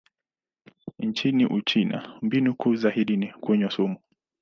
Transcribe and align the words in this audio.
Nchini 0.99 1.45
Uchina, 1.45 2.19
mbinu 2.21 2.55
kuu 2.55 2.75
zaidi 2.75 3.17
ni 3.17 3.27
kunywa 3.33 3.71
sumu. 3.71 3.97